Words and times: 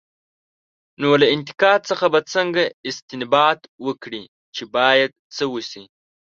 نو 1.01 1.09
له 1.21 1.27
انتقاد 1.35 1.79
څخه 1.89 2.05
به 2.13 2.19
څنګه 2.33 2.63
استنباط 2.89 3.59
وکړي، 3.85 4.23
چې 4.55 4.63
باید 4.75 5.11
څه 5.35 5.43
وشي؟ 5.53 5.83